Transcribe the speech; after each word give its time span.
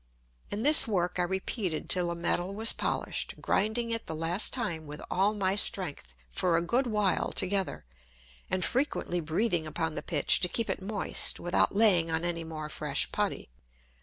And 0.49 0.65
this 0.65 0.87
Work 0.87 1.19
I 1.19 1.21
repeated 1.21 1.87
till 1.87 2.07
the 2.07 2.15
Metal 2.15 2.51
was 2.55 2.73
polished, 2.73 3.35
grinding 3.39 3.91
it 3.91 4.07
the 4.07 4.15
last 4.15 4.51
time 4.51 4.87
with 4.87 4.99
all 5.11 5.35
my 5.35 5.55
strength 5.55 6.15
for 6.31 6.57
a 6.57 6.61
good 6.63 6.87
while 6.87 7.31
together, 7.31 7.85
and 8.49 8.65
frequently 8.65 9.19
breathing 9.19 9.67
upon 9.67 9.93
the 9.93 10.01
Pitch, 10.01 10.39
to 10.39 10.47
keep 10.49 10.71
it 10.71 10.81
moist 10.81 11.39
without 11.39 11.75
laying 11.75 12.09
on 12.09 12.25
any 12.25 12.43
more 12.43 12.67
fresh 12.67 13.11
Putty. 13.11 13.51